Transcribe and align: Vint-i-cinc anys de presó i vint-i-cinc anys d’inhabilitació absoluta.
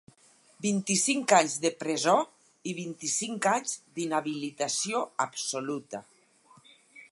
Vint-i-cinc 0.65 1.33
anys 1.39 1.57
de 1.65 1.71
presó 1.83 2.15
i 2.71 2.73
vint-i-cinc 2.79 3.47
anys 3.53 3.77
d’inhabilitació 3.99 5.05
absoluta. 5.29 6.05